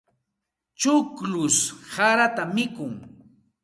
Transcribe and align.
Chukllush 0.79 1.63
sarata 1.93 2.43
mikun. 2.55 2.93